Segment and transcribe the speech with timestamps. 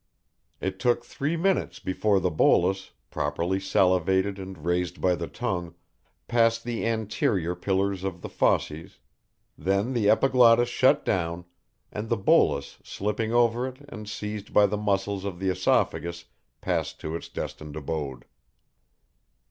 [0.59, 5.75] It took three minutes before the bolus, properly salivated and raised by the tongue,
[6.27, 8.97] passed the anterior pillars of the fauces,
[9.55, 11.45] then the epiglottis shut down,
[11.91, 16.25] and the bolus slipping over it and seized by the muscles of the esophagus
[16.61, 18.25] passed to its destined abode.